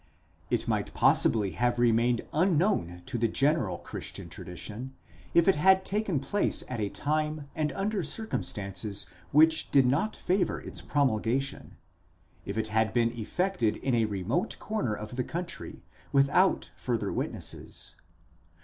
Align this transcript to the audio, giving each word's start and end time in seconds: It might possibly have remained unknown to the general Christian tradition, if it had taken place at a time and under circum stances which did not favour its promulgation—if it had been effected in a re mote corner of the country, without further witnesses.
It 0.49 0.67
might 0.67 0.95
possibly 0.95 1.51
have 1.51 1.77
remained 1.77 2.25
unknown 2.33 3.03
to 3.05 3.19
the 3.19 3.27
general 3.27 3.77
Christian 3.77 4.29
tradition, 4.29 4.95
if 5.35 5.47
it 5.47 5.57
had 5.57 5.85
taken 5.85 6.19
place 6.19 6.63
at 6.67 6.79
a 6.79 6.89
time 6.89 7.47
and 7.53 7.71
under 7.73 8.01
circum 8.01 8.41
stances 8.41 9.05
which 9.31 9.69
did 9.69 9.85
not 9.85 10.15
favour 10.15 10.59
its 10.59 10.81
promulgation—if 10.81 12.57
it 12.57 12.69
had 12.69 12.93
been 12.93 13.11
effected 13.11 13.75
in 13.77 13.93
a 13.93 14.05
re 14.05 14.23
mote 14.23 14.57
corner 14.57 14.95
of 14.95 15.17
the 15.17 15.23
country, 15.23 15.83
without 16.11 16.71
further 16.75 17.13
witnesses. 17.13 17.93